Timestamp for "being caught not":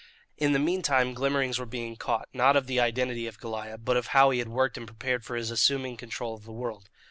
1.67-2.55